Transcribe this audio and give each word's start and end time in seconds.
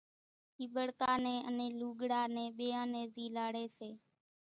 ٺيٻڙڪا 0.55 1.11
نين 1.23 1.39
انين 1.49 1.71
لوڳڙا 1.81 2.21
نين 2.35 2.49
ٻيئان 2.57 2.85
نين 2.93 3.05
زيلاڙي 3.15 3.65
سي 3.77 3.89